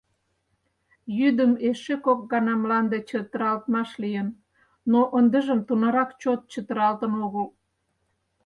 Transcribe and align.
Йӱдым 1.17 1.51
эше 1.69 1.95
кок 2.05 2.19
гана 2.31 2.53
мланде 2.61 2.99
чытыралтмаш 3.09 3.89
лийын, 4.01 4.29
но 4.91 4.99
ындыжым 5.17 5.59
тунарак 5.67 6.11
чот 6.21 6.41
чытыралтын 6.51 7.13
огыл. 7.25 7.47